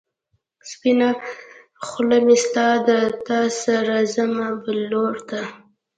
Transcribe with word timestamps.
سپينه 0.69 1.09
خلۀ 1.87 2.19
مې 2.25 2.37
ستا 2.45 2.67
ده، 2.87 2.99
تا 3.27 3.39
سره 3.63 3.95
ځمه 4.13 4.47
بل 4.63 4.77
لور 4.91 5.15
ته 5.29 5.41